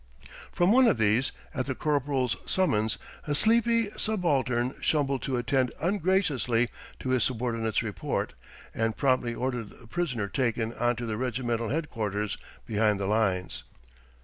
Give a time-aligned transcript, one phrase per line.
[0.51, 6.69] From one of these, at the corporal's summons, a sleepy subaltern stumbled to attend ungraciously
[7.01, 8.33] to his subordinate's report,
[8.73, 13.63] and promptly ordered the prisoner taken on to the regimental headquarters behind the lines.